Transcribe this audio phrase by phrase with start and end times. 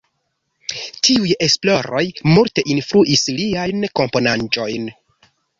[1.07, 2.01] Tiuj esploroj
[2.37, 4.93] multe influis liajn komponaĵojn.